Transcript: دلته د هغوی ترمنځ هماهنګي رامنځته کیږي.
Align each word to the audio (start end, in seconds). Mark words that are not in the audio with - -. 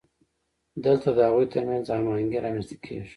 دلته 0.85 1.07
د 1.13 1.19
هغوی 1.27 1.45
ترمنځ 1.53 1.85
هماهنګي 1.97 2.37
رامنځته 2.45 2.75
کیږي. 2.83 3.09